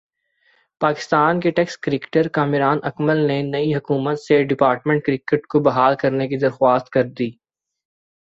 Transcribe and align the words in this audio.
پاکستان 0.81 1.39
کے 1.39 1.49
ٹیسٹ 1.51 1.79
کرکٹرکامران 1.79 2.79
اکمل 2.83 3.17
نے 3.27 3.41
نئی 3.43 3.75
حکومت 3.75 4.19
سے 4.19 4.41
ڈپارٹمنٹ 4.43 5.03
کرکٹ 5.05 5.47
کو 5.47 5.59
بحال 5.59 5.95
کرنے 5.95 6.27
کی 6.27 6.37
درخواست 6.37 6.89
کردی۔ 6.89 7.29